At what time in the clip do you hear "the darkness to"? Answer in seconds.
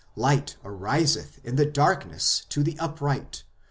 1.57-2.63